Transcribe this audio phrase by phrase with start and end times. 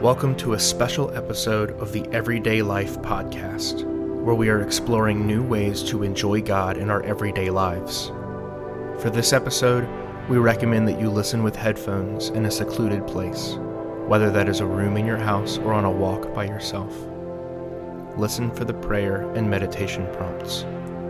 [0.00, 5.42] Welcome to a special episode of the Everyday Life podcast, where we are exploring new
[5.42, 8.06] ways to enjoy God in our everyday lives.
[9.02, 9.86] For this episode,
[10.30, 13.56] we recommend that you listen with headphones in a secluded place,
[14.06, 16.96] whether that is a room in your house or on a walk by yourself.
[18.16, 20.62] Listen for the prayer and meditation prompts,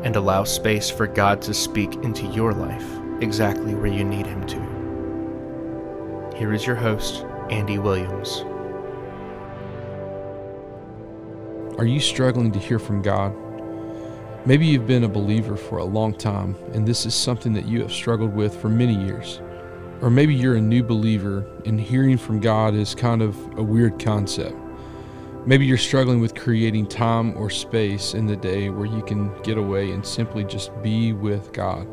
[0.02, 4.44] and allow space for God to speak into your life exactly where you need Him
[4.48, 6.36] to.
[6.36, 8.44] Here is your host, Andy Williams.
[11.80, 13.34] Are you struggling to hear from God?
[14.44, 17.80] Maybe you've been a believer for a long time, and this is something that you
[17.80, 19.40] have struggled with for many years.
[20.02, 23.98] Or maybe you're a new believer, and hearing from God is kind of a weird
[23.98, 24.58] concept.
[25.46, 29.56] Maybe you're struggling with creating time or space in the day where you can get
[29.56, 31.88] away and simply just be with God.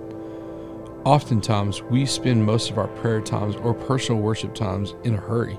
[1.06, 5.58] Oftentimes, we spend most of our prayer times or personal worship times in a hurry,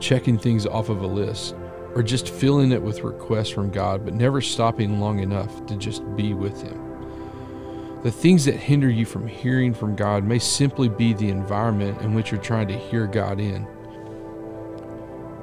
[0.00, 1.54] checking things off of a list
[1.94, 6.02] or just filling it with requests from God, but never stopping long enough to just
[6.16, 6.80] be with Him.
[8.02, 12.14] The things that hinder you from hearing from God may simply be the environment in
[12.14, 13.66] which you're trying to hear God in.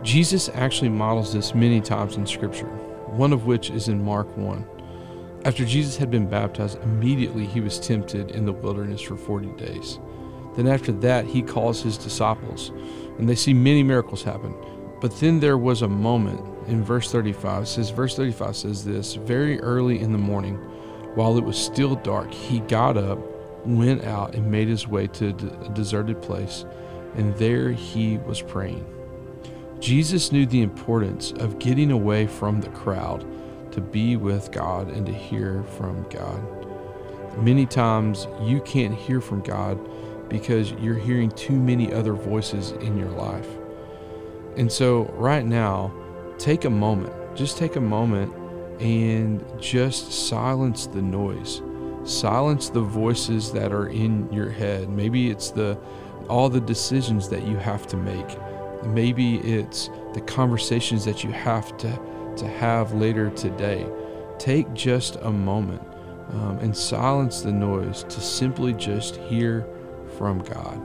[0.03, 2.67] Jesus actually models this many times in Scripture,
[3.08, 4.65] one of which is in Mark 1.
[5.43, 9.99] After Jesus had been baptized, immediately he was tempted in the wilderness for 40 days.
[10.55, 12.69] Then, after that, he calls his disciples,
[13.17, 14.53] and they see many miracles happen.
[15.02, 17.63] But then there was a moment in verse 35.
[17.63, 20.55] It says, verse 35 says this Very early in the morning,
[21.16, 23.19] while it was still dark, he got up,
[23.66, 26.66] went out, and made his way to a deserted place,
[27.16, 28.85] and there he was praying.
[29.80, 33.25] Jesus knew the importance of getting away from the crowd
[33.71, 36.39] to be with God and to hear from God.
[37.39, 39.80] Many times you can't hear from God
[40.30, 43.47] because you're hearing too many other voices in your life.
[44.58, 45.94] And so, right now,
[46.38, 48.34] take a moment, just take a moment
[48.82, 51.62] and just silence the noise.
[52.04, 54.89] Silence the voices that are in your head.
[54.89, 55.80] Maybe it's the
[56.28, 58.38] all the decisions that you have to make.
[58.86, 62.00] Maybe it's the conversations that you have to,
[62.38, 63.88] to have later today.
[64.39, 65.82] Take just a moment
[66.32, 69.68] um, and silence the noise to simply just hear
[70.18, 70.82] from God.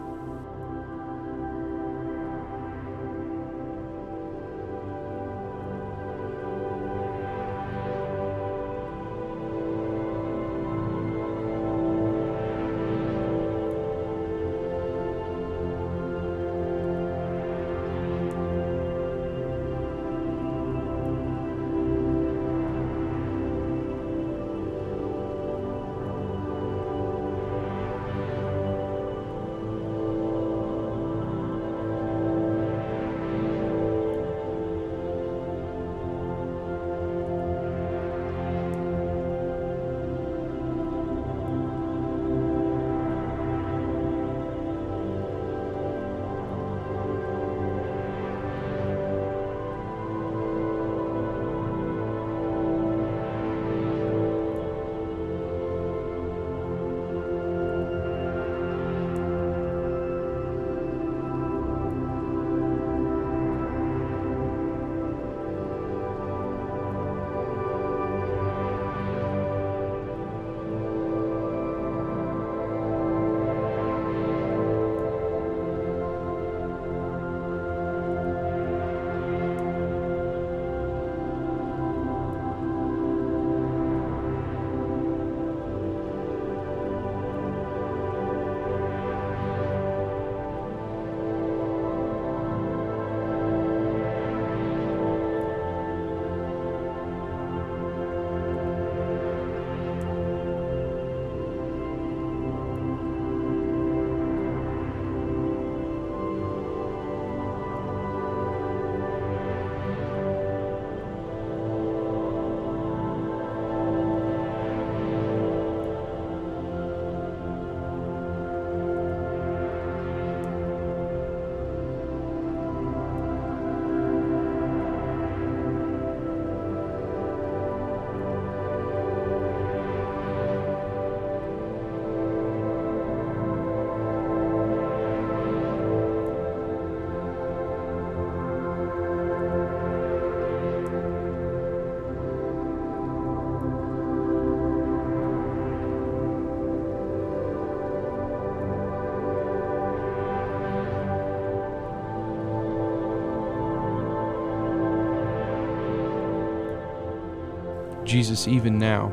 [158.06, 159.12] Jesus, even now,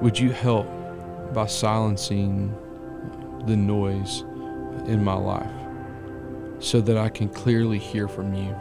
[0.00, 0.66] would you help
[1.32, 2.52] by silencing
[3.46, 4.22] the noise
[4.86, 5.50] in my life
[6.58, 8.54] so that I can clearly hear from you?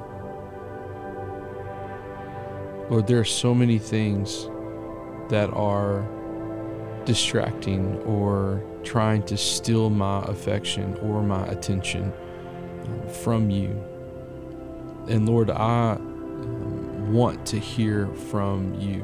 [2.90, 4.46] Lord, there are so many things
[5.30, 6.08] that are
[7.06, 12.14] distracting or trying to steal my affection or my attention
[13.24, 13.70] from you.
[15.10, 15.98] And Lord, I
[17.08, 19.02] want to hear from you.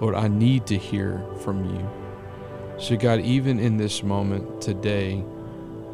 [0.00, 1.90] Lord, I need to hear from you.
[2.78, 5.24] So, God, even in this moment today,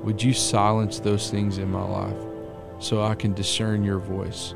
[0.03, 2.19] would you silence those things in my life
[2.79, 4.55] so I can discern your voice?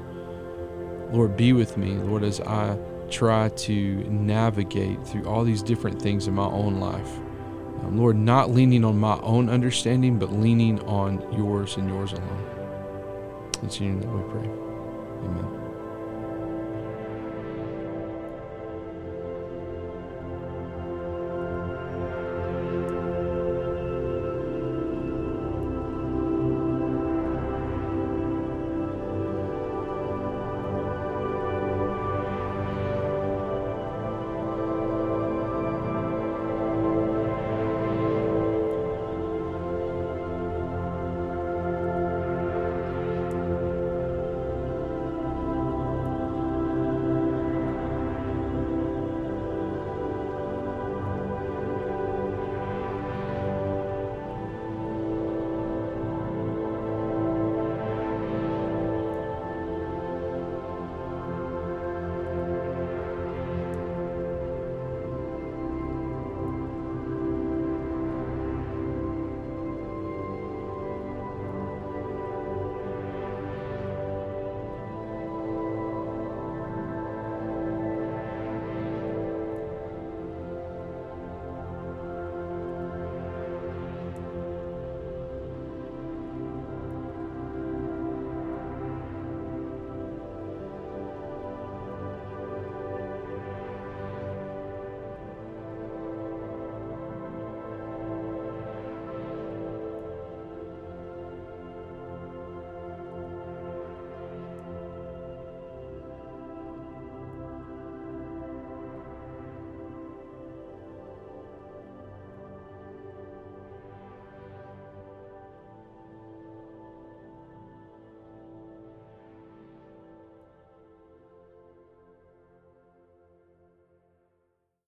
[1.11, 2.77] Lord, be with me, Lord, as I
[3.11, 7.19] try to navigate through all these different things in my own life.
[7.83, 12.45] Um, Lord, not leaning on my own understanding, but leaning on yours and yours alone.
[13.63, 14.51] It's in your name we pray.
[15.25, 15.68] Amen.